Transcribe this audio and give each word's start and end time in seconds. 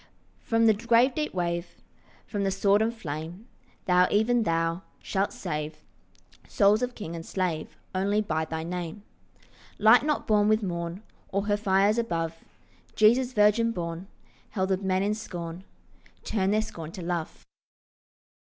From 0.39 0.65
the 0.65 0.73
grave 0.73 1.13
deep 1.13 1.31
wave, 1.31 1.75
From 2.25 2.43
the 2.43 2.49
sword 2.49 2.81
and 2.81 2.91
flame, 2.91 3.47
Thou, 3.85 4.07
even 4.09 4.41
thou, 4.41 4.81
shalt 4.99 5.31
save 5.31 5.83
Souls 6.47 6.81
of 6.81 6.95
king 6.95 7.15
and 7.15 7.23
slave 7.23 7.77
Only 7.93 8.19
by 8.19 8.45
thy 8.45 8.63
Name. 8.63 9.03
Light 9.77 10.01
not 10.01 10.25
born 10.25 10.47
with 10.47 10.63
morn 10.63 11.03
Or 11.29 11.45
her 11.45 11.55
fires 11.55 11.99
above, 11.99 12.43
Jesus 12.95 13.33
virgin 13.33 13.69
born, 13.71 14.07
Held 14.49 14.71
of 14.71 14.81
men 14.81 15.03
in 15.03 15.13
scorn, 15.13 15.65
Turn 16.23 16.49
their 16.49 16.63
scorn 16.63 16.91
to 16.93 17.03
love. 17.03 17.45